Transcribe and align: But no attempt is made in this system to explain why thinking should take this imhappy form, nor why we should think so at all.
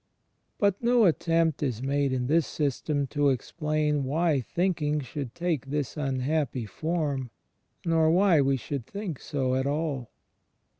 But 0.57 0.81
no 0.81 1.05
attempt 1.05 1.61
is 1.61 1.83
made 1.83 2.11
in 2.11 2.25
this 2.25 2.47
system 2.47 3.05
to 3.09 3.29
explain 3.29 4.03
why 4.03 4.41
thinking 4.41 4.99
should 5.01 5.35
take 5.35 5.67
this 5.67 5.93
imhappy 5.93 6.67
form, 6.67 7.29
nor 7.85 8.09
why 8.09 8.41
we 8.41 8.57
should 8.57 8.87
think 8.87 9.19
so 9.19 9.53
at 9.53 9.67
all. 9.67 10.09